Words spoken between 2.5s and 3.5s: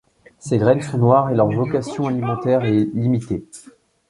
limitée.